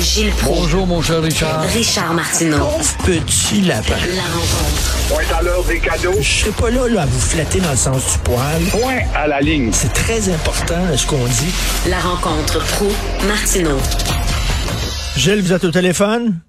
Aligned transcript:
Gilles 0.00 0.30
Proulx. 0.30 0.60
Bonjour, 0.60 0.86
mon 0.86 1.02
cher 1.02 1.20
Richard. 1.22 1.62
Richard 1.62 2.14
Martineau. 2.14 2.68
Petit 3.04 3.62
lapin. 3.62 3.96
La 4.14 4.22
rencontre. 4.22 5.08
Point 5.08 5.36
à 5.36 5.42
l'heure 5.42 5.64
des 5.64 5.80
cadeaux. 5.80 6.14
Je 6.20 6.28
serai 6.28 6.50
pas 6.52 6.70
là, 6.70 6.88
là 6.88 7.02
à 7.02 7.06
vous 7.06 7.18
flatter 7.18 7.58
dans 7.60 7.70
le 7.70 7.76
sens 7.76 8.12
du 8.12 8.18
poil. 8.20 8.62
Point 8.70 9.00
à 9.16 9.26
la 9.26 9.40
ligne. 9.40 9.70
C'est 9.72 9.92
très 9.92 10.28
important 10.28 10.96
ce 10.96 11.04
qu'on 11.04 11.24
dit. 11.24 11.52
La 11.90 11.98
rencontre 11.98 12.64
pro 12.76 12.86
martineau 13.26 13.78
Gilles, 15.16 15.42
vous 15.42 15.52
êtes 15.52 15.64
au 15.64 15.72
téléphone? 15.72 16.40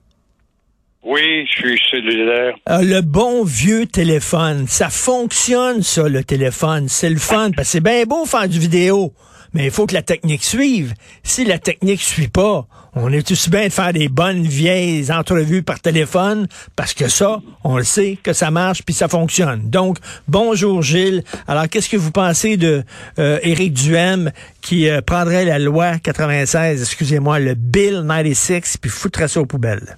Oui, 1.04 1.48
je 1.48 1.62
suis 1.62 1.80
cellulaire. 1.90 2.54
Euh, 2.70 2.84
le 2.84 3.02
bon 3.02 3.44
vieux 3.44 3.88
téléphone, 3.88 4.68
ça 4.68 4.90
fonctionne, 4.90 5.82
ça, 5.82 6.08
le 6.08 6.24
téléphone. 6.24 6.88
C'est 6.88 7.10
le 7.10 7.18
fun, 7.18 7.50
parce 7.56 7.70
que 7.70 7.72
c'est 7.72 7.80
bien 7.80 8.04
beau 8.04 8.26
faire 8.26 8.48
du 8.48 8.60
vidéo, 8.60 9.14
mais 9.54 9.66
il 9.66 9.72
faut 9.72 9.86
que 9.86 9.94
la 9.94 10.02
technique 10.02 10.44
suive. 10.44 10.94
Si 11.24 11.46
la 11.46 11.60
technique 11.60 12.02
suit 12.02 12.28
pas, 12.28 12.68
on 12.94 13.12
est 13.12 13.32
aussi 13.32 13.50
bien 13.50 13.66
de 13.66 13.72
faire 13.72 13.94
des 13.94 14.10
bonnes 14.10 14.44
vieilles 14.44 15.12
entrevues 15.12 15.64
par 15.64 15.80
téléphone, 15.80 16.48
parce 16.76 16.94
que 16.94 17.08
ça, 17.08 17.40
on 17.64 17.78
le 17.78 17.84
sait, 17.84 18.18
que 18.22 18.34
ça 18.34 18.52
marche, 18.52 18.84
puis 18.84 18.94
ça 18.94 19.08
fonctionne. 19.08 19.70
Donc, 19.70 19.98
bonjour 20.28 20.82
Gilles. 20.82 21.24
Alors, 21.48 21.68
qu'est-ce 21.70 21.90
que 21.90 21.98
vous 21.98 22.12
pensez 22.12 22.58
de 22.58 22.84
euh, 23.20 23.40
Éric 23.44 23.74
Duhem 23.74 24.32
qui 24.62 24.90
euh, 24.90 25.02
prendrait 25.02 25.46
la 25.46 25.60
loi 25.60 26.00
96, 26.00 26.82
excusez-moi, 26.82 27.40
le 27.40 27.54
Bill 27.54 28.04
96, 28.08 28.78
puis 28.78 28.90
foutrait 28.90 29.28
ça 29.28 29.42
aux 29.42 29.46
poubelles? 29.46 29.98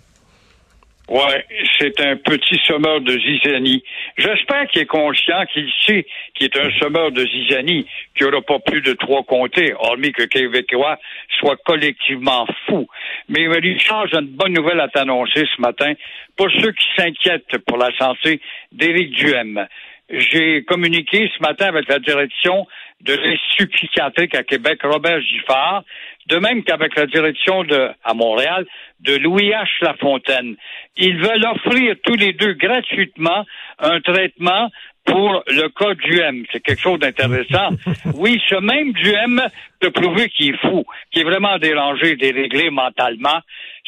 Ouais, 1.11 1.45
c'est 1.77 1.99
un 1.99 2.15
petit 2.15 2.57
sommeur 2.65 3.01
de 3.01 3.11
zizanie. 3.11 3.83
J'espère 4.17 4.65
qu'il 4.67 4.83
est 4.83 4.85
conscient, 4.85 5.43
qu'il 5.51 5.69
sait 5.85 6.05
qu'il 6.33 6.45
est 6.45 6.57
un 6.57 6.71
sommeur 6.79 7.11
de 7.11 7.25
zizanie, 7.25 7.85
qu'il 8.15 8.27
n'y 8.27 8.31
aura 8.31 8.41
pas 8.41 8.59
plus 8.59 8.79
de 8.79 8.93
trois 8.93 9.21
comtés, 9.23 9.73
hormis 9.77 10.13
que 10.13 10.23
Québécois 10.23 10.97
soient 11.37 11.57
collectivement 11.65 12.47
fous. 12.65 12.87
Mais 13.27 13.45
Richard, 13.49 14.07
j'ai 14.07 14.19
une 14.19 14.27
bonne 14.27 14.53
nouvelle 14.53 14.79
à 14.79 14.87
t'annoncer 14.87 15.43
ce 15.53 15.61
matin 15.61 15.91
pour 16.37 16.49
ceux 16.49 16.71
qui 16.71 16.87
s'inquiètent 16.95 17.57
pour 17.67 17.77
la 17.77 17.91
santé 17.97 18.39
d'Éric 18.71 19.11
Duhem. 19.11 19.67
J'ai 20.11 20.63
communiqué 20.63 21.29
ce 21.37 21.41
matin 21.41 21.65
avec 21.65 21.89
la 21.89 21.99
direction 21.99 22.65
de 23.03 23.13
l'Institut 23.13 23.67
psychiatrique 23.67 24.35
à 24.35 24.43
Québec, 24.43 24.79
Robert 24.83 25.21
Giffard, 25.21 25.83
de 26.27 26.37
même 26.37 26.63
qu'avec 26.63 26.95
la 26.95 27.07
direction 27.07 27.63
de, 27.63 27.89
à 28.03 28.13
Montréal, 28.13 28.65
de 28.99 29.15
Louis 29.17 29.49
H. 29.49 29.67
Lafontaine. 29.81 30.55
Ils 30.97 31.17
veulent 31.17 31.45
offrir 31.45 31.95
tous 32.03 32.15
les 32.15 32.33
deux 32.33 32.53
gratuitement 32.53 33.45
un 33.79 33.99
traitement 34.01 34.69
pour 35.05 35.43
le 35.47 35.67
cas 35.69 35.95
du 35.95 36.19
M. 36.19 36.45
C'est 36.51 36.61
quelque 36.61 36.81
chose 36.81 36.99
d'intéressant. 36.99 37.69
Oui, 38.15 38.39
ce 38.47 38.55
même 38.55 38.91
du 38.93 39.09
M 39.09 39.41
peut 39.79 39.89
prouver 39.89 40.29
qu'il 40.29 40.53
est 40.53 40.57
fou, 40.59 40.85
qu'il 41.11 41.21
est 41.21 41.25
vraiment 41.25 41.57
dérangé, 41.57 42.15
déréglé 42.15 42.69
mentalement. 42.69 43.39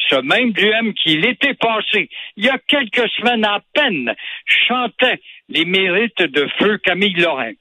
Ce 0.08 0.16
même 0.16 0.50
du 0.52 0.66
M 0.66 0.92
qui 0.94 1.16
l'été 1.16 1.54
passé, 1.54 2.08
il 2.36 2.44
y 2.44 2.48
a 2.48 2.58
quelques 2.66 3.08
semaines 3.10 3.44
à 3.44 3.60
peine, 3.72 4.12
chantait 4.44 5.20
les 5.48 5.64
mérites 5.64 6.22
de 6.22 6.48
feu 6.58 6.78
Camille 6.78 7.14
Lorrain 7.14 7.52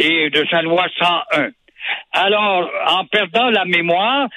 et 0.00 0.30
de 0.30 0.44
sa 0.50 0.62
loi 0.62 0.86
101. 0.98 1.50
Alors, 2.12 2.70
en 2.88 3.04
perdant 3.06 3.50
la 3.50 3.64
mémoire, 3.64 4.28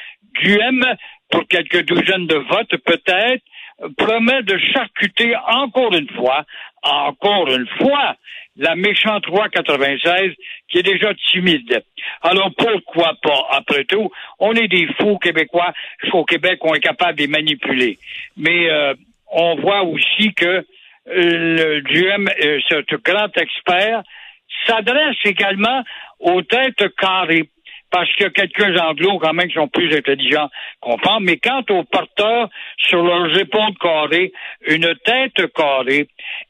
Duhem, 0.42 0.84
pour 1.32 1.48
quelques 1.48 1.86
douzaines 1.86 2.28
de 2.28 2.36
votes 2.36 2.78
peut-être, 2.86 3.44
promet 3.98 4.44
de 4.44 4.58
charcuter 4.74 5.36
encore 5.48 5.94
une 5.94 6.10
fois, 6.12 6.44
encore 6.84 7.50
une 7.50 7.68
fois, 7.80 8.16
la 8.56 8.76
méchante 8.76 9.26
loi 9.28 9.50
96 9.50 10.32
qui 10.70 10.80
est 10.80 10.84
déjà 10.84 11.14
timide. 11.32 11.84
Alors 12.22 12.52
pourquoi 12.56 13.14
pas, 13.22 13.48
après 13.52 13.86
tout, 13.86 14.12
on 14.40 14.54
est 14.54 14.68
des 14.68 14.88
fous 15.00 15.18
québécois, 15.18 15.74
au 16.12 16.24
Québec, 16.24 16.60
on 16.62 16.74
est 16.74 16.80
capable 16.80 17.18
de 17.18 17.24
les 17.24 17.28
manipuler. 17.28 17.98
Mais 18.38 18.70
euh, 18.70 18.94
on 19.32 19.56
voit 19.56 19.84
aussi 19.84 20.34
que 20.34 20.46
euh, 20.46 20.64
le 21.08 21.82
Duhem, 21.82 22.28
euh, 22.44 22.60
ce 22.70 22.96
grand 22.98 23.36
expert, 23.38 24.04
s'adresse 24.66 25.18
également 25.26 25.84
aux 26.20 26.42
têtes 26.42 26.96
carrées. 26.96 27.50
Parce 27.92 28.12
qu'il 28.14 28.24
y 28.24 28.26
a 28.26 28.32
quelques 28.32 28.82
anglos 28.82 29.20
quand 29.20 29.34
même 29.34 29.48
qui 29.48 29.54
sont 29.54 29.68
plus 29.68 29.96
intelligents 29.96 30.50
qu'on 30.80 30.98
pense, 30.98 31.22
mais 31.22 31.38
quant 31.38 31.64
aux 31.70 31.84
porteurs 31.84 32.50
sur 32.78 33.04
leurs 33.04 33.38
épaules 33.38 33.78
carrées, 33.80 34.34
une 34.66 34.96
tête 35.06 35.54
carrée, 35.54 36.08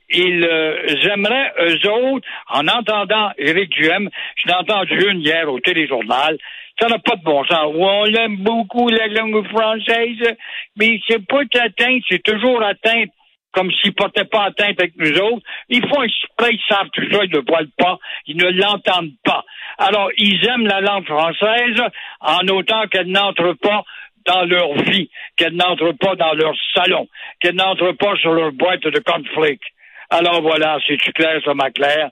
ils 0.10 0.46
euh, 0.46 1.12
aimeraient, 1.14 1.52
eux 1.60 1.90
autres, 1.90 2.26
en 2.48 2.66
entendant 2.70 3.32
Éric 3.38 3.72
Duhem, 3.72 4.10
je 4.38 4.48
l'ai 4.48 4.54
entendu 4.54 5.06
une 5.10 5.20
hier 5.20 5.52
au 5.52 5.60
téléjournal, 5.60 6.38
ça 6.80 6.88
n'a 6.88 7.00
pas 7.00 7.18
de 7.18 7.24
bon 7.24 7.44
sens. 7.46 7.74
On 7.76 8.06
aime 8.06 8.38
beaucoup 8.38 8.88
la 8.88 9.08
langue 9.08 9.46
française, 9.50 10.36
mais 10.78 11.02
c'est 11.08 11.28
pas 11.28 11.42
atteinte, 11.42 12.04
c'est 12.10 12.24
toujours 12.24 12.64
atteinte 12.64 13.10
comme 13.54 13.72
s'ils 13.72 13.94
portaient 13.94 14.26
pas 14.26 14.46
atteinte 14.46 14.80
avec 14.80 14.96
nous 14.98 15.18
autres. 15.20 15.46
Ils 15.70 15.88
font 15.88 16.04
exprès, 16.04 16.52
ils 16.52 16.64
savent 16.68 16.90
tout 16.92 17.06
ça, 17.12 17.24
ils 17.24 17.34
ne 17.34 17.40
voient 17.48 17.62
pas, 17.78 17.98
ils 18.28 18.36
ne 18.36 18.50
l'entendent 18.50 19.14
pas. 19.24 19.46
Alors, 19.78 20.10
ils 20.18 20.46
aiment 20.48 20.68
la 20.68 20.82
langue 20.82 21.06
française 21.06 21.82
en 22.20 22.48
autant 22.50 22.88
qu'elle 22.88 23.08
n'entre 23.08 23.54
pas 23.54 23.84
dans 24.26 24.46
leur 24.46 24.74
vie, 24.84 25.10
qu'elle 25.38 25.56
n'entre 25.56 25.92
pas 25.94 26.16
dans 26.16 26.34
leur 26.34 26.54
salon, 26.74 27.08
qu'elle 27.40 27.56
n'entre 27.56 27.92
pas 27.94 28.16
sur 28.18 28.34
leur 28.34 28.52
boîte 28.52 28.84
de 28.84 29.00
conflict. 29.00 29.64
Alors 30.10 30.42
voilà, 30.42 30.78
c'est-tu 30.88 31.12
clair, 31.12 31.42
ça 31.44 31.54
m'a 31.54 31.72
clair. 31.72 32.10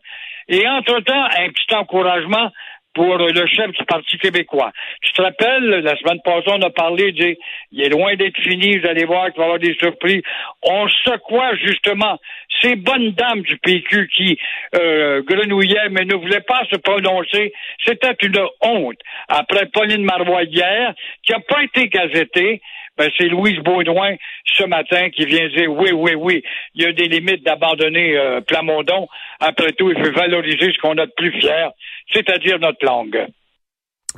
Et 0.47 0.67
entre-temps, 0.67 1.23
un 1.23 1.49
petit 1.49 1.75
encouragement 1.75 2.51
pour 2.93 3.17
le 3.17 3.45
chef 3.47 3.71
du 3.71 3.85
Parti 3.85 4.17
québécois. 4.17 4.71
Tu 5.01 5.13
te 5.13 5.21
rappelles, 5.21 5.69
la 5.83 5.95
semaine 5.97 6.21
passée, 6.23 6.47
on 6.47 6.61
a 6.61 6.69
parlé 6.69 7.11
de 7.11 7.35
il 7.71 7.81
est 7.81 7.89
loin 7.89 8.15
d'être 8.15 8.39
fini, 8.41 8.77
vous 8.77 8.87
allez 8.87 9.05
voir 9.05 9.27
qu'il 9.27 9.37
va 9.37 9.43
y 9.43 9.45
avoir 9.45 9.59
des 9.59 9.75
surprises. 9.75 10.21
On 10.63 10.87
secouait 10.87 11.57
justement 11.63 12.19
ces 12.61 12.75
bonnes 12.75 13.11
dames 13.11 13.41
du 13.41 13.57
PQ 13.57 14.09
qui 14.15 14.37
euh, 14.75 15.21
grenouillaient 15.23 15.89
mais 15.89 16.05
ne 16.05 16.15
voulaient 16.15 16.41
pas 16.41 16.63
se 16.69 16.77
prononcer. 16.77 17.53
C'était 17.85 18.15
une 18.21 18.39
honte. 18.61 18.99
Après 19.27 19.65
Pauline 19.67 20.03
Marois 20.03 20.43
hier, 20.43 20.93
qui 21.23 21.31
n'a 21.31 21.39
pas 21.39 21.63
été 21.63 21.87
gazettée, 21.87 22.61
ben, 23.01 23.09
c'est 23.17 23.29
Louise 23.29 23.57
Baudouin 23.63 24.13
ce 24.45 24.63
matin 24.63 25.09
qui 25.09 25.25
vient 25.25 25.47
dire 25.49 25.71
oui, 25.71 25.91
oui, 25.91 26.13
oui, 26.13 26.43
il 26.75 26.83
y 26.83 26.85
a 26.85 26.91
des 26.91 27.07
limites 27.07 27.43
d'abandonner 27.43 28.15
euh, 28.15 28.41
Plamondon. 28.41 29.07
Après 29.39 29.71
tout, 29.71 29.89
il 29.89 29.97
faut 29.97 30.11
valoriser 30.11 30.71
ce 30.71 30.77
qu'on 30.79 30.95
a 30.99 31.07
de 31.07 31.11
plus 31.17 31.31
fier, 31.31 31.71
c'est-à-dire 32.13 32.59
notre 32.59 32.85
langue. 32.85 33.25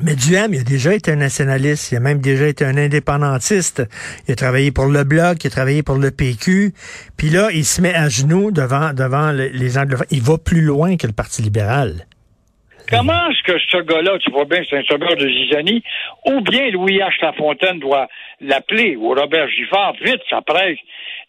Mais 0.01 0.16
Duham, 0.16 0.53
il 0.53 0.59
a 0.59 0.63
déjà 0.63 0.93
été 0.93 1.11
un 1.11 1.16
nationaliste, 1.16 1.93
il 1.93 1.95
a 1.95 2.01
même 2.01 2.19
déjà 2.19 2.45
été 2.45 2.66
un 2.66 2.75
indépendantiste. 2.75 3.83
Il 4.27 4.33
a 4.33 4.35
travaillé 4.35 4.73
pour 4.73 4.88
le 4.88 5.05
Bloc, 5.05 5.41
il 5.45 5.47
a 5.47 5.49
travaillé 5.49 5.81
pour 5.81 5.95
le 5.95 6.11
PQ. 6.11 6.73
Puis 7.16 7.29
là, 7.29 7.51
il 7.53 7.63
se 7.63 7.79
met 7.79 7.93
à 7.93 8.09
genoux 8.09 8.51
devant, 8.51 8.91
devant 8.91 9.31
les 9.31 9.77
anglophones. 9.77 10.07
Il 10.11 10.23
va 10.23 10.38
plus 10.38 10.61
loin 10.61 10.97
que 10.97 11.07
le 11.07 11.13
Parti 11.13 11.41
libéral. 11.41 12.05
Comment 12.95 13.27
est-ce 13.29 13.41
que 13.41 13.57
ce 13.71 13.77
gars-là, 13.77 14.19
tu 14.19 14.29
vois 14.29 14.45
bien, 14.45 14.61
c'est 14.69 14.77
un 14.77 14.83
sauveur 14.83 15.15
de 15.15 15.27
Zizanie, 15.27 15.83
ou 16.27 16.41
bien 16.41 16.69
Louis 16.69 16.99
H. 16.99 17.23
Lafontaine 17.23 17.79
doit 17.79 18.07
l'appeler, 18.39 18.95
ou 18.95 19.09
Robert 19.15 19.49
Giffard, 19.49 19.93
vite, 20.03 20.21
ça 20.29 20.41
presse. 20.41 20.77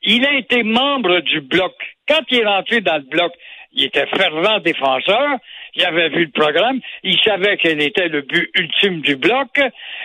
Il 0.02 0.26
a 0.26 0.34
été 0.34 0.62
membre 0.62 1.20
du 1.20 1.40
Bloc. 1.40 1.72
Quand 2.06 2.20
il 2.30 2.40
est 2.40 2.46
rentré 2.46 2.82
dans 2.82 2.96
le 2.96 3.08
Bloc, 3.08 3.32
il 3.72 3.84
était 3.84 4.06
fervent 4.06 4.58
défenseur, 4.58 5.38
il 5.74 5.84
avait 5.86 6.10
vu 6.10 6.26
le 6.26 6.30
programme, 6.30 6.80
il 7.02 7.18
savait 7.20 7.56
quel 7.56 7.80
était 7.80 8.08
le 8.08 8.20
but 8.20 8.50
ultime 8.54 9.00
du 9.00 9.16
Bloc, 9.16 9.58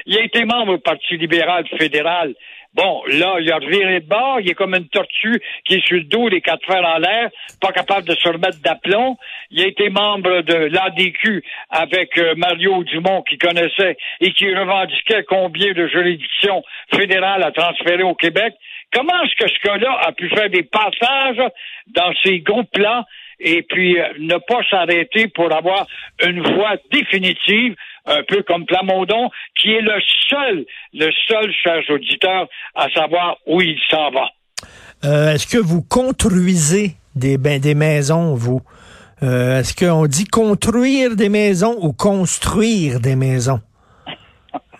il 0.06 0.18
a 0.18 0.24
été 0.24 0.46
membre 0.46 0.78
du 0.78 0.82
Parti 0.82 1.18
libéral 1.18 1.68
fédéral 1.78 2.36
Bon, 2.76 3.02
là, 3.08 3.38
il 3.40 3.52
a 3.52 3.56
reviré 3.56 4.00
de 4.00 4.06
bord, 4.06 4.40
il 4.42 4.52
est 4.52 4.54
comme 4.54 4.76
une 4.76 4.88
tortue 4.90 5.42
qui 5.66 5.76
est 5.76 5.86
sur 5.86 5.98
le 5.98 6.04
dos, 6.04 6.28
les 6.30 6.40
quatre 6.40 6.64
fers 6.66 6.86
en 6.86 7.00
l'air, 7.00 7.30
pas 7.60 7.72
capable 7.72 8.08
de 8.08 8.14
se 8.14 8.28
remettre 8.28 8.60
d'aplomb. 8.64 9.18
Il 9.50 9.64
a 9.64 9.68
été 9.68 9.90
membre 9.90 10.42
de 10.42 10.54
l'ADQ 10.54 11.44
avec 11.72 12.16
euh, 12.20 12.36
Mario 12.38 12.84
Dumont 12.84 13.24
qui 13.24 13.40
connaissait 13.40 13.98
et 14.22 14.32
qui 14.34 14.54
revendiquait 14.54 15.24
combien 15.24 15.74
de 15.74 15.88
juridictions 15.88 16.64
fédérales 16.94 17.44
a 17.44 17.52
transféré 17.52 18.04
au 18.04 18.14
Québec. 18.14 18.54
Comment 18.94 19.24
est-ce 19.24 19.36
que 19.36 19.50
ce 19.50 19.68
gars-là 19.68 20.00
a 20.06 20.12
pu 20.12 20.30
faire 20.30 20.50
des 20.50 20.64
passages 20.64 21.42
dans 21.88 22.14
ces 22.24 22.40
groupes-là 22.40 23.06
et 23.40 23.64
puis 23.64 24.00
euh, 24.00 24.06
ne 24.20 24.38
pas 24.48 24.62
s'arrêter 24.70 25.28
pour 25.28 25.54
avoir 25.54 25.88
une 26.26 26.42
voix 26.42 26.76
définitive, 26.92 27.76
un 28.06 28.24
peu 28.24 28.44
comme 28.44 28.66
Plamondon, 28.66 29.30
qui 29.60 29.72
est 29.72 29.82
le 29.82 30.00
seul, 30.30 30.66
le 30.94 31.10
seul, 31.28 31.54
chers 31.64 31.90
auditeurs, 31.90 32.48
à 32.76 32.90
savoir 32.90 33.38
où 33.46 33.62
il 33.62 33.78
s'en 33.90 34.12
va. 34.12 34.30
Euh, 35.06 35.34
est-ce 35.34 35.48
que 35.48 35.58
vous 35.58 35.82
construisez 35.82 36.96
des, 37.16 37.38
ben, 37.38 37.60
des 37.60 37.76
maisons, 37.76 38.36
vous? 38.36 38.62
Euh, 39.22 39.60
est-ce 39.60 39.76
qu'on 39.76 40.08
dit 40.08 40.26
construire 40.26 41.16
des 41.16 41.30
maisons 41.30 41.78
ou 41.82 41.92
construire 41.94 43.00
des 43.00 43.16
maisons? 43.16 43.60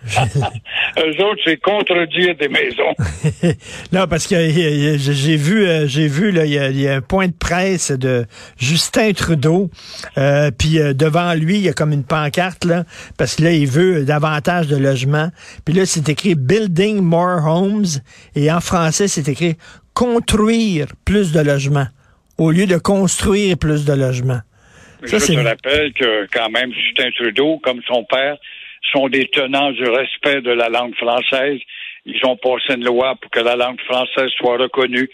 Eux 0.06 1.24
autres, 1.24 1.40
c'est 1.44 1.58
contredire 1.58 2.34
des 2.36 2.48
maisons. 2.48 2.94
non, 3.92 4.06
parce 4.08 4.26
que 4.26 4.34
euh, 4.34 4.96
j'ai 4.98 5.36
vu, 5.36 5.66
euh, 5.66 5.86
j'ai 5.86 6.08
vu 6.08 6.30
là, 6.30 6.46
il 6.46 6.80
y, 6.80 6.88
a, 6.88 6.94
un 6.94 7.00
point 7.00 7.28
de 7.28 7.34
presse 7.38 7.90
de 7.90 8.24
Justin 8.58 9.12
Trudeau, 9.12 9.70
euh, 10.16 10.50
puis 10.50 10.78
devant 10.94 11.34
lui, 11.34 11.56
il 11.56 11.62
y 11.62 11.68
a 11.68 11.72
comme 11.72 11.92
une 11.92 12.04
pancarte 12.04 12.64
là, 12.64 12.84
parce 13.18 13.36
que 13.36 13.44
là, 13.44 13.52
il 13.52 13.66
veut 13.66 14.04
davantage 14.04 14.68
de 14.68 14.76
logements. 14.76 15.28
Puis 15.64 15.74
là, 15.74 15.84
c'est 15.84 16.08
écrit 16.08 16.34
Building 16.34 17.00
more 17.02 17.44
homes, 17.46 17.84
et 18.34 18.50
en 18.50 18.60
français, 18.60 19.06
c'est 19.06 19.28
écrit 19.28 19.56
construire 19.92 20.86
plus 21.04 21.32
de 21.32 21.40
logements 21.40 21.88
au 22.38 22.50
lieu 22.50 22.66
de 22.66 22.78
construire 22.78 23.58
plus 23.58 23.84
de 23.84 23.92
logements. 23.92 24.40
Je 25.02 25.16
te 25.16 25.32
rappelle 25.46 25.92
que 25.92 26.26
quand 26.32 26.50
même 26.50 26.72
Justin 26.72 27.10
Trudeau, 27.16 27.58
comme 27.62 27.80
son 27.86 28.04
père, 28.04 28.36
sont 28.92 29.08
des 29.08 29.26
tenants 29.28 29.72
du 29.72 29.84
respect 29.84 30.40
de 30.40 30.50
la 30.50 30.68
langue 30.68 30.94
française. 30.96 31.60
Ils 32.06 32.24
ont 32.24 32.36
passé 32.36 32.74
une 32.74 32.84
loi 32.84 33.16
pour 33.20 33.30
que 33.30 33.40
la 33.40 33.56
langue 33.56 33.80
française 33.82 34.30
soit 34.36 34.56
reconnue, 34.56 35.08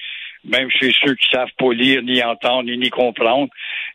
même 0.44 0.70
chez 0.70 0.92
ceux 1.04 1.14
qui 1.14 1.28
savent 1.30 1.50
pas 1.58 1.72
lire, 1.72 2.02
ni 2.02 2.22
entendre, 2.22 2.70
ni, 2.70 2.90
comprendre. 2.90 3.48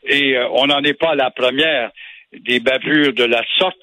Et 0.03 0.37
euh, 0.37 0.47
on 0.51 0.67
n'en 0.67 0.83
est 0.83 0.99
pas 0.99 1.11
à 1.11 1.15
la 1.15 1.31
première 1.31 1.91
des 2.33 2.59
bavures 2.59 3.13
de 3.13 3.23
la 3.23 3.43
sorte, 3.57 3.79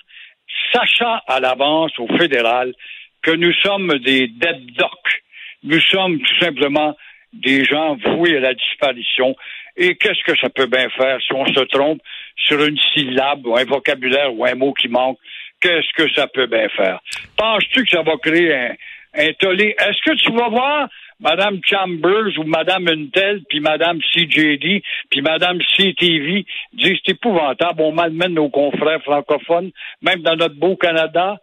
sachant 0.73 1.21
à 1.27 1.41
l'avance 1.41 1.93
au 1.99 2.07
fédéral 2.19 2.75
que 3.23 3.31
nous 3.31 3.53
sommes 3.55 3.99
des 3.99 4.29
dead 4.29 4.67
docs. 4.77 5.23
Nous 5.65 5.81
sommes 5.81 6.19
tout 6.21 6.39
simplement 6.41 6.97
des 7.33 7.65
gens 7.65 7.97
voués 7.97 8.37
à 8.37 8.41
la 8.41 8.55
disparition. 8.55 9.35
Et 9.77 9.97
qu'est-ce 9.97 10.23
que 10.25 10.39
ça 10.41 10.49
peut 10.51 10.67
bien 10.67 10.89
faire 10.91 11.21
si 11.21 11.33
on 11.33 11.47
se 11.47 11.61
trompe 11.65 12.01
sur 12.37 12.63
une 12.65 12.79
syllabe 12.93 13.47
ou 13.47 13.57
un 13.57 13.65
vocabulaire 13.65 14.35
ou 14.35 14.45
un 14.45 14.55
mot 14.55 14.73
qui 14.73 14.89
manque? 14.89 15.19
Qu'est-ce 15.61 15.93
que 15.97 16.13
ça 16.15 16.27
peut 16.29 16.47
bien 16.47 16.69
faire? 16.69 17.01
Penses-tu 17.37 17.85
que 17.85 17.91
ça 17.91 18.03
va 18.03 18.17
créer 18.17 18.55
un, 18.55 18.75
un 19.15 19.33
tollé? 19.39 19.75
Est-ce 19.79 20.11
que 20.11 20.17
tu 20.17 20.33
vas 20.33 20.49
voir 20.49 20.89
Madame 21.21 21.59
Chambers 21.65 22.39
ou 22.39 22.45
Madame 22.45 22.87
Untel, 22.87 23.43
puis 23.49 23.61
Madame 23.61 23.99
CJD, 23.99 24.83
puis 25.11 25.21
Madame 25.21 25.59
CTV 25.77 26.47
dire 26.75 26.97
c'est 27.05 27.13
épouvantable, 27.13 27.83
on 27.83 27.93
malmène 27.93 28.35
nos 28.35 28.51
confrères 28.51 29.03
francophones, 29.03 29.71
même 30.01 30.23
dans 30.23 30.37
notre 30.37 30.55
beau 30.55 30.77
Canada? 30.77 31.39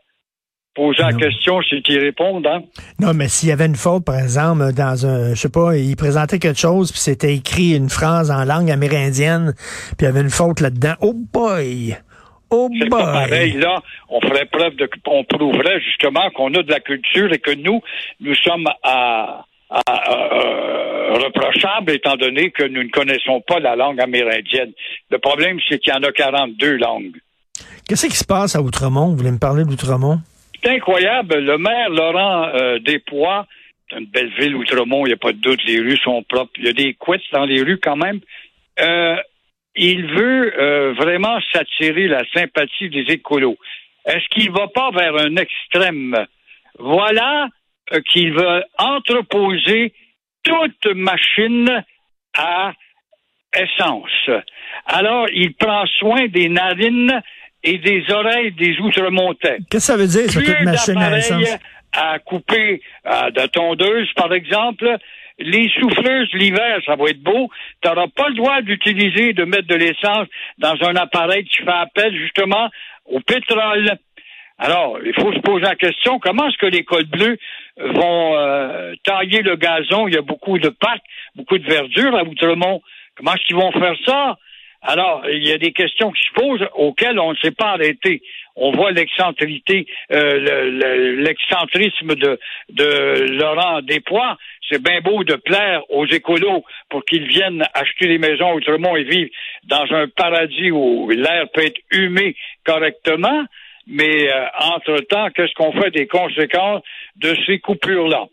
poser 0.76 1.02
la 1.02 1.14
question, 1.14 1.62
c'est 1.70 1.82
qu'ils 1.82 2.00
répondent. 2.00 2.46
Hein? 2.46 2.62
Non, 3.00 3.14
mais 3.14 3.30
s'il 3.30 3.50
y 3.50 3.52
avait 3.52 3.66
une 3.66 3.76
faute, 3.76 4.04
par 4.04 4.20
exemple, 4.20 4.74
dans 4.74 5.06
un, 5.06 5.30
je 5.34 5.40
sais 5.40 5.50
pas, 5.50 5.76
il 5.78 5.96
présentait 5.96 6.38
quelque 6.38 6.60
chose, 6.60 6.92
puis 6.92 7.00
c'était 7.00 7.34
écrit 7.34 7.76
une 7.76 7.90
phrase 7.90 8.30
en 8.30 8.44
langue 8.44 8.70
amérindienne, 8.70 9.54
puis 9.98 10.02
il 10.02 10.06
y 10.06 10.08
avait 10.08 10.22
une 10.22 10.30
faute 10.30 10.60
là-dedans. 10.60 10.96
Oh 11.00 11.14
boy! 11.14 11.96
Oh 12.50 12.70
c'est 12.80 12.90
pas 12.90 13.04
pareil, 13.04 13.54
là. 13.54 13.82
On 14.10 14.22
ferait 14.22 14.46
preuve 14.46 14.76
de, 14.76 14.90
on 15.08 15.24
prouverait 15.24 15.80
justement 15.82 16.30
qu'on 16.32 16.54
a 16.54 16.64
de 16.64 16.72
la 16.72 16.80
culture 16.80 17.32
et 17.34 17.40
que 17.40 17.52
nous, 17.52 17.82
nous 18.20 18.36
sommes 18.36 18.68
à, 18.84 19.46
euh, 19.72 21.14
reprochables 21.14 21.92
étant 21.92 22.16
donné 22.16 22.52
que 22.52 22.64
nous 22.64 22.84
ne 22.84 22.90
connaissons 22.90 23.42
pas 23.42 23.60
la 23.60 23.76
langue 23.76 24.00
amérindienne. 24.00 24.72
Le 25.10 25.18
problème, 25.18 25.60
c'est 25.68 25.80
qu'il 25.80 25.94
y 25.94 25.98
en 25.98 26.04
a 26.04 26.12
42 26.12 26.78
langues. 26.78 27.18
Qu'est-ce 27.88 28.08
qui 28.08 28.18
se 28.18 28.26
passe 28.26 28.56
à 28.56 28.62
Outremont? 28.62 29.10
Vous 29.10 29.18
voulez 29.18 29.32
me 29.32 29.40
parler 29.40 29.64
d'Outremont? 29.64 30.20
C'est 30.64 30.72
incroyable. 30.72 31.36
Le 31.40 31.58
maire 31.58 31.90
Laurent 31.90 32.50
euh, 32.56 32.80
Despois, 32.80 33.46
c'est 33.90 33.98
une 33.98 34.06
belle 34.06 34.32
ville, 34.40 34.56
Outremont, 34.56 35.06
il 35.06 35.10
n'y 35.10 35.14
a 35.14 35.18
pas 35.18 35.32
de 35.32 35.38
doute, 35.38 35.60
les 35.66 35.80
rues 35.80 35.98
sont 35.98 36.24
propres. 36.24 36.52
Il 36.58 36.66
y 36.66 36.70
a 36.70 36.74
des 36.74 36.94
couettes 36.96 37.22
dans 37.34 37.46
les 37.46 37.62
rues 37.62 37.80
quand 37.80 37.96
même. 37.96 38.20
Euh, 38.80 39.16
il 39.76 40.06
veut 40.08 40.60
euh, 40.60 40.94
vraiment 40.94 41.38
s'attirer 41.52 42.08
la 42.08 42.24
sympathie 42.34 42.90
des 42.90 43.06
écolos. 43.10 43.58
Est-ce 44.06 44.28
qu'il 44.30 44.52
va 44.52 44.68
pas 44.68 44.92
vers 44.92 45.16
un 45.18 45.36
extrême? 45.36 46.16
Voilà 46.80 47.50
qu'il 48.12 48.34
veut 48.34 48.64
entreposer 48.78 49.94
toute 50.44 50.88
machine 50.96 51.84
à 52.38 52.74
essence. 53.56 54.30
Alors, 54.86 55.28
il 55.32 55.54
prend 55.56 55.86
soin 56.00 56.28
des 56.28 56.50
narines 56.50 57.22
et 57.64 57.78
des 57.78 58.04
oreilles 58.12 58.52
des 58.52 58.78
Outremontais. 58.80 59.58
Qu'est-ce 59.70 59.88
que 59.88 59.94
ça 59.94 59.98
veut 59.98 60.08
dire, 60.08 60.30
ça, 60.30 60.42
toute 60.42 60.62
machine 60.62 60.98
à 60.98 61.18
essence? 61.18 61.58
à 61.96 62.20
couper 62.20 62.82
euh, 63.06 63.32
de 63.32 63.48
tondeuse, 63.48 64.12
par 64.16 64.34
exemple, 64.34 64.98
les 65.40 65.70
souffleuses 65.80 66.32
l'hiver, 66.34 66.80
ça 66.86 66.96
va 66.96 67.10
être 67.10 67.22
beau. 67.22 67.50
Tu 67.82 67.88
n'auras 67.88 68.08
pas 68.08 68.30
le 68.30 68.36
droit 68.36 68.62
d'utiliser, 68.62 69.34
de 69.34 69.44
mettre 69.44 69.68
de 69.68 69.76
l'essence 69.76 70.28
dans 70.58 70.76
un 70.82 70.96
appareil 70.96 71.44
qui 71.46 71.58
fait 71.58 71.70
appel 71.70 72.16
justement 72.16 72.70
au 73.06 73.20
pétrole. 73.20 73.98
Alors, 74.58 75.00
il 75.06 75.14
faut 75.14 75.34
se 75.34 75.40
poser 75.40 75.66
la 75.66 75.76
question, 75.76 76.18
comment 76.20 76.48
est-ce 76.48 76.58
que 76.58 76.66
les 76.68 76.86
cols 76.86 77.06
bleus 77.06 77.38
vont 77.78 78.38
euh, 78.38 78.94
tailler 79.04 79.42
le 79.42 79.58
gazon? 79.58 80.08
Il 80.08 80.14
y 80.14 80.18
a 80.18 80.22
beaucoup 80.22 80.58
de 80.58 80.70
pâtes, 80.70 81.04
beaucoup 81.36 81.58
de 81.58 81.68
verdure 81.68 82.16
à 82.16 82.24
Outremont. 82.24 82.82
Comment 83.18 83.34
est-ce 83.34 83.46
qu'ils 83.46 83.58
vont 83.58 83.72
faire 83.74 83.96
ça? 84.06 84.38
Alors, 84.88 85.24
il 85.28 85.46
y 85.46 85.52
a 85.52 85.58
des 85.58 85.72
questions 85.72 86.12
qui 86.12 86.22
se 86.24 86.34
posent 86.34 86.68
auxquelles 86.76 87.20
on 87.20 87.32
ne 87.32 87.38
s'est 87.38 87.52
pas 87.52 87.72
arrêté. 87.72 88.22
On 88.56 88.72
voit 88.72 88.92
l'excentrité, 88.92 89.88
euh, 90.12 91.16
l'excentrisme 91.18 92.14
de, 92.14 92.40
Laurent 93.40 93.82
Despois. 93.82 94.38
C'est 94.70 94.82
bien 94.82 95.02
beau 95.02 95.24
de 95.24 95.36
plaire 95.36 95.82
aux 95.90 96.06
écolos 96.06 96.64
pour 96.90 97.04
qu'ils 97.04 97.28
viennent 97.28 97.64
acheter 97.74 98.08
des 98.08 98.20
maisons 98.20 98.54
autrement 98.54 98.96
et 98.96 99.04
vivre 99.04 99.30
dans 99.64 99.86
un 99.92 100.08
paradis 100.08 100.70
où 100.70 101.10
l'air 101.10 101.48
peut 101.52 101.66
être 101.66 101.82
humé 101.92 102.36
correctement. 102.64 103.44
Mais 103.88 104.32
euh, 104.32 104.46
entre-temps, 104.60 105.30
qu'est-ce 105.32 105.54
qu'on 105.56 105.74
fait 105.74 105.92
des 105.92 106.08
conséquences 106.08 106.84
de 107.16 107.36
ces 107.48 107.58
coupures-là? 107.58 108.26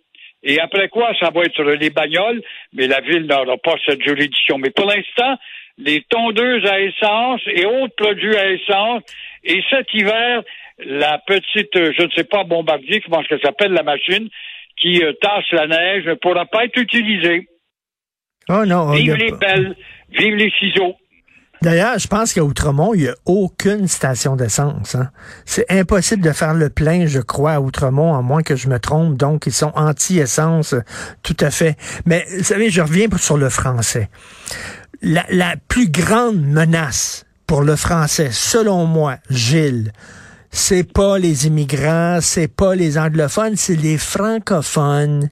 Et 0.42 0.60
après 0.60 0.88
quoi, 0.88 1.12
ça 1.18 1.30
va 1.30 1.42
être 1.44 1.62
les 1.62 1.90
bagnoles, 1.90 2.42
mais 2.72 2.88
la 2.88 3.00
ville 3.00 3.26
n'aura 3.26 3.56
pas 3.58 3.74
cette 3.86 4.02
juridiction. 4.02 4.58
Mais 4.58 4.70
pour 4.70 4.86
l'instant, 4.86 5.38
les 5.78 6.04
tondeuses 6.08 6.64
à 6.66 6.80
essence 6.80 7.40
et 7.46 7.64
autres 7.66 7.94
produits 7.96 8.36
à 8.36 8.50
essence. 8.50 9.02
Et 9.44 9.62
cet 9.70 9.92
hiver, 9.92 10.42
la 10.78 11.18
petite, 11.26 11.74
euh, 11.76 11.92
je 11.96 12.04
ne 12.04 12.10
sais 12.10 12.24
pas, 12.24 12.44
bombardier, 12.44 13.00
comment 13.00 13.22
ça 13.28 13.38
s'appelle, 13.40 13.72
la 13.72 13.82
machine, 13.82 14.28
qui 14.80 15.02
euh, 15.02 15.12
tasse 15.20 15.50
la 15.52 15.66
neige, 15.66 16.04
ne 16.06 16.14
pourra 16.14 16.46
pas 16.46 16.64
être 16.64 16.78
utilisée. 16.78 17.48
Oh 18.48 18.64
non. 18.66 18.90
Vive 18.92 19.14
les 19.14 19.32
pelles, 19.32 19.76
vive 20.10 20.34
les 20.34 20.50
ciseaux. 20.58 20.94
D'ailleurs, 21.62 21.96
je 21.96 22.08
pense 22.08 22.34
qu'à 22.34 22.42
Outremont, 22.42 22.92
il 22.92 23.02
n'y 23.02 23.08
a 23.08 23.14
aucune 23.24 23.86
station 23.86 24.34
d'essence. 24.34 24.96
Hein. 24.96 25.10
C'est 25.44 25.70
impossible 25.70 26.20
de 26.20 26.32
faire 26.32 26.54
le 26.54 26.70
plein, 26.70 27.06
je 27.06 27.20
crois, 27.20 27.52
à 27.52 27.60
Outremont, 27.60 28.16
à 28.16 28.20
moins 28.20 28.42
que 28.42 28.56
je 28.56 28.68
me 28.68 28.80
trompe. 28.80 29.16
Donc, 29.16 29.46
ils 29.46 29.52
sont 29.52 29.70
anti-essence, 29.76 30.74
tout 31.22 31.36
à 31.38 31.52
fait. 31.52 31.76
Mais, 32.04 32.24
vous 32.36 32.42
savez, 32.42 32.68
je 32.68 32.80
reviens 32.82 33.06
sur 33.16 33.36
le 33.36 33.48
français 33.48 34.08
la, 35.02 35.54
plus 35.68 35.90
grande 35.90 36.40
menace 36.40 37.26
pour 37.46 37.62
le 37.62 37.76
français, 37.76 38.30
selon 38.30 38.86
moi, 38.86 39.16
Gilles, 39.30 39.92
c'est 40.50 40.90
pas 40.90 41.18
les 41.18 41.46
immigrants, 41.46 42.18
c'est 42.20 42.54
pas 42.54 42.74
les 42.74 42.98
anglophones, 42.98 43.56
c'est 43.56 43.76
les 43.76 43.98
francophones. 43.98 45.30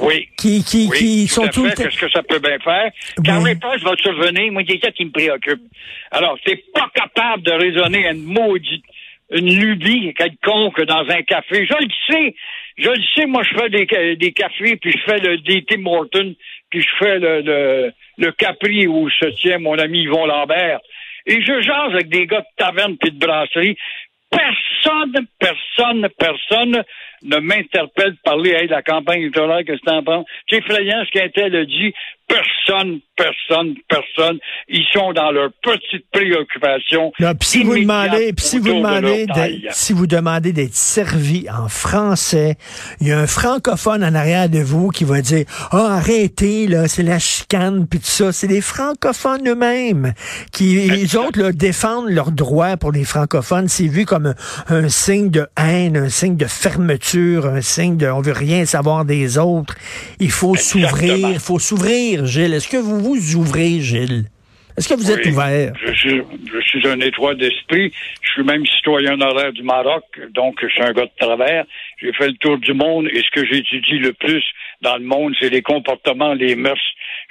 Oui. 0.00 0.28
Qui, 0.38 0.64
qui, 0.64 0.88
qui 0.88 1.26
sont 1.28 1.48
tout 1.48 1.68
Qu'est-ce 1.76 1.98
que 1.98 2.10
ça 2.10 2.22
peut 2.22 2.38
bien 2.38 2.58
faire? 2.58 2.90
Quand 3.24 3.44
les 3.44 3.52
je 3.78 3.84
va 3.84 3.94
survenir, 3.96 4.52
moi, 4.52 4.62
c'est 4.66 4.80
ça 4.82 4.90
qui 4.92 5.04
me 5.04 5.10
préoccupe. 5.10 5.60
Alors, 6.10 6.38
t'es 6.44 6.56
pas 6.72 6.90
capable 6.94 7.42
de 7.42 7.52
raisonner 7.52 8.06
à 8.06 8.12
une 8.12 8.24
maudite, 8.24 8.84
une 9.30 9.54
lubie 9.54 10.14
quelconque 10.14 10.80
dans 10.84 11.04
un 11.08 11.22
café. 11.22 11.66
Je 11.66 11.74
le 11.74 11.90
sais. 12.08 12.34
Je 12.78 12.88
le 12.88 13.02
sais, 13.14 13.26
moi, 13.26 13.42
je 13.42 13.58
fais 13.58 13.68
des, 13.68 14.16
des 14.16 14.32
cafés, 14.32 14.76
puis 14.76 14.92
je 14.92 14.98
fais 15.04 15.18
le, 15.18 15.36
des 15.38 15.64
Tim 15.68 15.82
Morton, 15.82 16.34
puis 16.70 16.80
je 16.80 16.88
fais 16.98 17.18
le, 17.18 17.42
le, 17.42 17.92
le 18.20 18.32
Capri 18.32 18.86
où 18.86 19.08
se 19.10 19.26
tient 19.40 19.58
mon 19.58 19.78
ami 19.78 20.02
Yvon 20.02 20.26
Lambert. 20.26 20.80
Et 21.26 21.42
je 21.42 21.60
jase 21.60 21.94
avec 21.94 22.08
des 22.08 22.26
gars 22.26 22.40
de 22.40 22.46
taverne 22.56 22.96
puis 22.98 23.10
de 23.10 23.18
brasserie. 23.18 23.76
Personne, 24.30 25.26
personne, 25.38 26.08
personne 26.18 26.84
ne 27.22 27.36
m'interpelle 27.38 28.12
de 28.12 28.18
parler, 28.22 28.50
hey, 28.50 28.68
la 28.68 28.82
campagne 28.82 29.22
électorale, 29.22 29.64
que 29.64 29.72
t'en 29.84 30.02
penses? 30.02 30.26
C'est 30.48 30.58
effrayant 30.58 31.04
ce 31.04 31.10
qu'Intel 31.10 31.56
a 31.56 31.64
dit. 31.64 31.92
Personne, 32.30 33.00
personne, 33.16 33.74
personne. 33.88 34.38
Ils 34.68 34.86
sont 34.92 35.12
dans 35.12 35.32
leur 35.32 35.50
petite 35.62 36.06
préoccupation. 36.12 37.10
puis 37.18 37.34
si 37.40 37.64
vous 37.64 37.76
demandez, 37.76 38.32
si 38.38 38.58
vous 38.60 38.72
demandez, 38.72 39.26
si 39.72 39.92
vous 39.92 40.06
demandez 40.06 40.52
d'être 40.52 40.74
servi 40.74 41.48
en 41.50 41.68
français, 41.68 42.54
il 43.00 43.08
y 43.08 43.12
a 43.12 43.18
un 43.18 43.26
francophone 43.26 44.04
en 44.04 44.14
arrière 44.14 44.48
de 44.48 44.60
vous 44.60 44.90
qui 44.90 45.02
va 45.02 45.22
dire, 45.22 45.44
ah, 45.50 45.68
oh, 45.72 45.86
arrêtez, 45.90 46.68
là, 46.68 46.86
c'est 46.86 47.02
la 47.02 47.18
chicane, 47.18 47.88
puis 47.88 47.98
tout 47.98 48.06
ça. 48.06 48.30
C'est 48.30 48.46
les 48.46 48.60
francophones 48.60 49.48
eux-mêmes 49.48 50.14
qui, 50.52 50.88
les 50.88 51.16
autres, 51.16 51.40
là, 51.40 51.50
défendent 51.50 52.10
leurs 52.10 52.30
droits 52.30 52.76
pour 52.76 52.92
les 52.92 53.04
francophones. 53.04 53.66
C'est 53.66 53.88
vu 53.88 54.06
comme 54.06 54.34
un, 54.68 54.88
signe 54.88 55.30
de 55.30 55.48
haine, 55.56 55.96
un 55.96 56.08
signe 56.08 56.36
de 56.36 56.46
fermeture, 56.46 57.46
un 57.46 57.60
signe 57.60 57.96
de, 57.96 58.06
on 58.06 58.20
veut 58.20 58.32
rien 58.32 58.66
savoir 58.66 59.04
des 59.04 59.36
autres. 59.36 59.74
Il 60.20 60.30
faut 60.30 60.54
s'ouvrir, 60.54 61.30
il 61.30 61.40
faut 61.40 61.58
s'ouvrir 61.58 62.19
Gilles? 62.26 62.54
Est-ce 62.54 62.68
que 62.68 62.76
vous 62.76 63.00
vous 63.00 63.36
ouvrez, 63.36 63.80
Gilles? 63.80 64.24
Est-ce 64.76 64.88
que 64.88 64.94
vous 64.94 65.10
êtes 65.10 65.26
ouvert? 65.26 65.72
Je 65.84 65.92
suis, 65.92 66.22
je 66.52 66.60
suis 66.60 66.88
un 66.88 67.00
étroit 67.00 67.34
d'esprit. 67.34 67.92
Je 68.22 68.30
suis 68.30 68.44
même 68.44 68.64
citoyen 68.64 69.14
honoraire 69.14 69.52
du 69.52 69.62
Maroc, 69.62 70.04
donc 70.30 70.56
je 70.62 70.68
suis 70.68 70.82
un 70.82 70.92
gars 70.92 71.04
de 71.04 71.10
travers. 71.18 71.64
J'ai 72.00 72.12
fait 72.12 72.28
le 72.28 72.34
tour 72.34 72.58
du 72.58 72.72
monde 72.72 73.08
et 73.12 73.22
ce 73.22 73.30
que 73.30 73.44
j'étudie 73.44 73.98
le 73.98 74.12
plus 74.12 74.42
dans 74.80 74.96
le 74.96 75.04
monde, 75.04 75.34
c'est 75.38 75.50
les 75.50 75.62
comportements, 75.62 76.32
les 76.32 76.54
mœurs. 76.54 76.80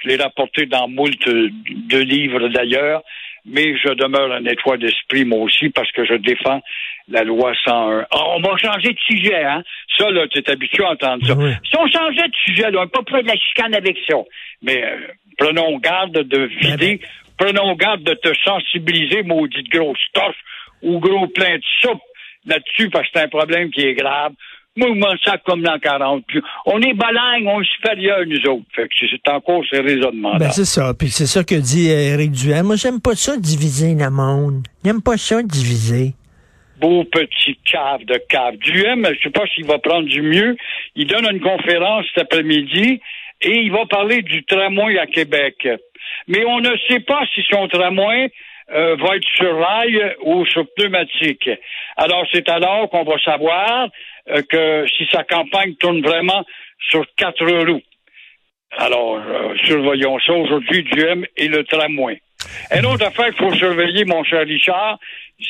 Je 0.02 0.08
l'ai 0.08 0.16
rapporté 0.16 0.66
dans 0.66 0.88
moult 0.88 1.26
euh, 1.26 1.48
de 1.88 1.98
livres 1.98 2.48
d'ailleurs, 2.48 3.02
mais 3.46 3.76
je 3.78 3.94
demeure 3.94 4.32
un 4.32 4.44
étroit 4.44 4.76
d'esprit 4.76 5.24
moi 5.24 5.40
aussi 5.40 5.70
parce 5.70 5.90
que 5.92 6.04
je 6.04 6.14
défends 6.14 6.62
la 7.08 7.24
loi 7.24 7.52
101. 7.64 8.06
Ah, 8.10 8.24
on 8.36 8.40
va 8.40 8.56
changer 8.56 8.92
de 8.92 8.98
sujet, 9.00 9.42
hein? 9.42 9.62
Ça, 10.00 10.10
là, 10.10 10.26
tu 10.28 10.38
es 10.38 10.50
habitué 10.50 10.84
à 10.84 10.92
entendre 10.92 11.26
ça. 11.26 11.34
Oui. 11.34 11.52
Si 11.68 11.76
on 11.76 11.86
changeait 11.86 12.28
de 12.28 12.36
sujet, 12.44 12.70
là, 12.70 12.82
on 12.82 12.88
pas 12.88 13.02
près 13.02 13.22
de 13.22 13.28
la 13.28 13.36
chicane 13.36 13.74
avec 13.74 13.98
ça. 14.08 14.16
Mais 14.62 14.82
euh, 14.82 14.96
prenons 15.38 15.78
garde 15.78 16.12
de 16.12 16.50
vider, 16.60 17.00
prenons 17.38 17.74
garde 17.74 18.02
de 18.02 18.14
te 18.14 18.32
sensibiliser, 18.44 19.22
maudite 19.22 19.68
grosse 19.68 19.98
torche, 20.14 20.38
ou 20.82 20.98
gros 21.00 21.26
plein 21.28 21.56
de 21.56 21.62
soupe 21.82 22.00
là-dessus, 22.46 22.88
parce 22.88 23.04
que 23.06 23.10
c'est 23.14 23.24
un 23.24 23.28
problème 23.28 23.70
qui 23.70 23.82
est 23.82 23.94
grave. 23.94 24.32
Moi, 24.76 24.88
je 24.94 24.98
m'en 25.00 25.16
sac 25.24 25.42
comme 25.44 25.62
dans 25.62 25.78
40. 25.78 26.24
Puis, 26.26 26.40
on 26.64 26.80
est 26.80 26.94
balagne, 26.94 27.46
on 27.46 27.60
est 27.60 27.70
supérieur, 27.74 28.20
nous 28.26 28.50
autres. 28.50 28.64
Fait 28.74 28.88
que 28.88 28.94
c'est 29.00 29.30
encore 29.30 29.62
ces 29.68 29.80
raisonnements-là. 29.80 30.38
Ben, 30.38 30.50
c'est 30.50 30.64
ça. 30.64 30.94
Puis 30.94 31.08
c'est 31.08 31.26
ça 31.26 31.42
que 31.42 31.56
dit 31.56 31.90
euh, 31.90 32.14
Éric 32.14 32.30
Duhem. 32.30 32.66
Moi, 32.66 32.76
j'aime 32.76 33.00
pas 33.00 33.16
ça 33.16 33.36
diviser 33.36 33.94
le 33.94 34.10
monde. 34.10 34.62
J'aime 34.84 35.02
pas 35.02 35.16
ça 35.18 35.42
diviser. 35.42 36.14
Beau 36.80 37.04
petit 37.04 37.56
cave 37.64 38.04
de 38.04 38.18
cave. 38.28 38.56
Duhem, 38.56 39.06
je 39.14 39.22
sais 39.22 39.30
pas 39.30 39.46
s'il 39.54 39.66
va 39.66 39.78
prendre 39.78 40.08
du 40.08 40.22
mieux. 40.22 40.56
Il 40.96 41.06
donne 41.06 41.26
une 41.30 41.40
conférence 41.40 42.06
cet 42.14 42.24
après-midi 42.24 43.00
et 43.42 43.58
il 43.58 43.70
va 43.70 43.86
parler 43.86 44.22
du 44.22 44.44
tramway 44.44 44.98
à 44.98 45.06
Québec. 45.06 45.68
Mais 46.28 46.44
on 46.44 46.60
ne 46.60 46.76
sait 46.88 47.00
pas 47.00 47.22
si 47.34 47.42
son 47.50 47.68
tramway 47.68 48.32
euh, 48.72 48.96
va 48.96 49.16
être 49.16 49.28
sur 49.36 49.58
rail 49.58 50.16
ou 50.22 50.46
sur 50.46 50.64
pneumatique. 50.76 51.50
Alors 51.96 52.24
c'est 52.32 52.48
alors 52.48 52.88
qu'on 52.90 53.04
va 53.04 53.18
savoir 53.18 53.88
euh, 54.30 54.42
que 54.48 54.86
si 54.96 55.06
sa 55.12 55.24
campagne 55.24 55.74
tourne 55.74 56.02
vraiment 56.02 56.44
sur 56.90 57.04
quatre 57.16 57.44
roues. 57.66 57.82
Alors, 58.78 59.16
euh, 59.16 59.56
surveillons 59.64 60.18
ça 60.20 60.32
aujourd'hui, 60.32 60.84
Duhem 60.84 61.26
et 61.36 61.48
le 61.48 61.64
tramway. 61.64 62.20
Une 62.72 62.86
autre 62.86 63.04
affaire 63.04 63.34
qu'il 63.34 63.44
faut 63.44 63.54
surveiller, 63.54 64.04
mon 64.04 64.22
cher 64.22 64.46
Richard, 64.46 64.98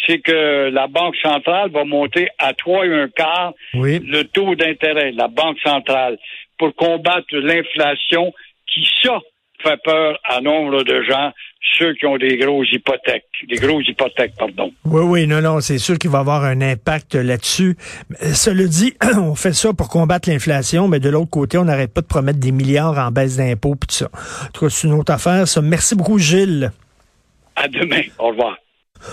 c'est 0.06 0.18
que 0.20 0.70
la 0.70 0.86
Banque 0.86 1.16
centrale 1.22 1.70
va 1.70 1.84
monter 1.84 2.28
à 2.38 2.52
3 2.54 2.86
et 2.86 2.94
un 3.02 3.08
quart 3.08 3.52
Oui. 3.74 4.00
le 4.06 4.22
taux 4.24 4.54
d'intérêt, 4.54 5.12
la 5.12 5.28
Banque 5.28 5.58
centrale, 5.64 6.16
pour 6.58 6.74
combattre 6.74 7.26
l'inflation 7.32 8.32
qui, 8.72 8.86
ça, 9.02 9.18
fait 9.62 9.78
peur 9.84 10.18
à 10.24 10.40
nombre 10.40 10.82
de 10.84 11.02
gens, 11.02 11.32
ceux 11.78 11.92
qui 11.94 12.06
ont 12.06 12.16
des 12.16 12.36
grosses 12.38 12.72
hypothèques, 12.72 13.26
des 13.48 13.56
grosses 13.56 13.86
hypothèques, 13.88 14.32
pardon. 14.38 14.72
Oui, 14.84 15.02
oui, 15.04 15.26
non, 15.26 15.40
non, 15.42 15.60
c'est 15.60 15.78
sûr 15.78 15.98
qu'il 15.98 16.10
va 16.10 16.20
avoir 16.20 16.44
un 16.44 16.60
impact 16.62 17.14
là-dessus. 17.14 17.76
Mais 18.08 18.32
Cela 18.32 18.64
dit, 18.64 18.94
on 19.18 19.34
fait 19.34 19.52
ça 19.52 19.72
pour 19.74 19.88
combattre 19.88 20.30
l'inflation, 20.30 20.88
mais 20.88 20.98
de 21.00 21.10
l'autre 21.10 21.30
côté, 21.30 21.58
on 21.58 21.64
n'arrête 21.64 21.92
pas 21.92 22.00
de 22.00 22.06
promettre 22.06 22.38
des 22.38 22.52
milliards 22.52 22.98
en 22.98 23.10
baisse 23.10 23.36
d'impôts 23.36 23.74
puis 23.74 23.88
tout 23.88 23.94
ça. 23.96 24.10
En 24.46 24.50
tout 24.52 24.64
cas, 24.64 24.70
c'est 24.70 24.86
une 24.88 24.94
autre 24.94 25.12
affaire, 25.12 25.46
ça. 25.46 25.60
Merci 25.60 25.94
beaucoup, 25.94 26.18
Gilles. 26.18 26.70
À 27.56 27.68
demain. 27.68 28.02
Au 28.18 28.28
revoir. 28.28 28.56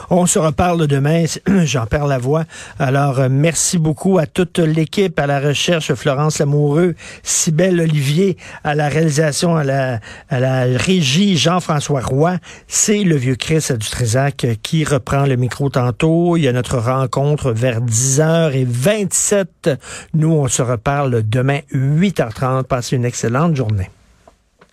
On 0.10 0.26
se 0.26 0.40
reparle 0.40 0.88
demain. 0.88 1.26
J'en 1.64 1.86
perds 1.86 2.08
la 2.08 2.18
voix. 2.18 2.46
Alors, 2.80 3.20
euh, 3.20 3.28
merci 3.30 3.78
beaucoup 3.78 4.18
à 4.18 4.26
toute 4.26 4.60
l'équipe, 4.60 5.20
à 5.20 5.28
la 5.28 5.40
recherche, 5.40 5.94
Florence 5.94 6.40
Lamoureux, 6.40 6.96
Cybelle 7.24 7.80
Olivier, 7.82 8.38
à 8.64 8.76
la 8.76 8.90
réalisation, 8.90 9.56
à 9.56 9.64
la, 9.64 10.00
à 10.30 10.40
la 10.40 10.64
régie, 10.64 11.38
Jean-François 11.38 12.02
Roy. 12.02 12.38
C'est 12.68 13.04
le 13.04 13.16
vieux 13.16 13.36
Chris 13.36 13.66
du 13.70 13.90
Trésac 13.90 14.46
qui 14.64 14.84
reprend 14.84 15.26
le 15.26 15.36
micro 15.36 15.70
tantôt. 15.70 16.38
Il 16.38 16.44
y 16.44 16.48
a 16.48 16.54
notre 16.54 16.78
rencontre 16.78 17.52
vers 17.52 17.82
10h27. 17.82 19.78
Nous, 20.14 20.32
on 20.32 20.48
se 20.48 20.62
reparle 20.62 21.24
demain 21.28 21.60
8h30. 21.74 22.64
Passez 22.64 22.96
une 22.96 23.06
excellente 23.06 23.56
journée. 23.56 23.90